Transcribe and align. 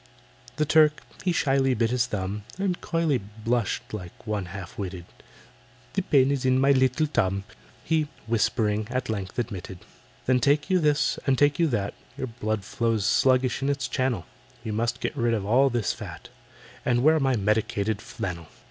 The 0.55 0.65
Turk 0.65 1.03
he 1.23 1.31
shyly 1.31 1.75
bit 1.75 1.91
his 1.91 2.07
thumb, 2.07 2.43
And 2.57 2.81
coyly 2.81 3.19
blushed 3.19 3.93
like 3.93 4.25
one 4.25 4.45
half 4.45 4.75
witted, 4.75 5.05
"The 5.93 6.01
pain 6.01 6.31
is 6.31 6.43
in 6.43 6.59
my 6.59 6.71
little 6.71 7.05
tum," 7.05 7.43
He, 7.83 8.07
whispering, 8.25 8.87
at 8.89 9.09
length 9.11 9.37
admitted. 9.37 9.77
"Then 10.25 10.39
take 10.39 10.71
you 10.71 10.79
this, 10.79 11.19
and 11.27 11.37
take 11.37 11.59
you 11.59 11.67
that— 11.67 11.93
Your 12.17 12.25
blood 12.25 12.65
flows 12.65 13.05
sluggish 13.05 13.61
in 13.61 13.69
its 13.69 13.87
channel— 13.87 14.25
You 14.63 14.73
must 14.73 15.01
get 15.01 15.15
rid 15.15 15.35
of 15.35 15.45
all 15.45 15.69
this 15.69 15.93
fat, 15.93 16.29
And 16.83 17.03
wear 17.03 17.19
my 17.19 17.35
medicated 17.35 18.01
flannel. 18.01 18.47